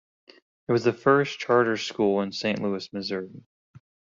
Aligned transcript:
It 0.27 0.71
was 0.71 0.83
the 0.83 0.93
first 0.93 1.37
charter 1.37 1.77
school 1.77 2.21
in 2.21 2.31
Saint 2.31 2.59
Louis, 2.59 2.89
Missouri. 2.91 3.43